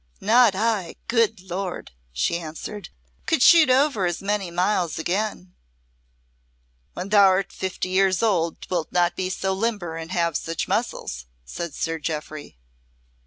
[0.19, 2.89] "Not I, good Lord!" she answered.
[3.27, 5.53] "Could shoot over as many miles again."
[6.93, 11.75] "When thou'rt fifty years old, wilt not be so limber and have such muscles," said
[11.75, 12.57] Sir Jeoffry.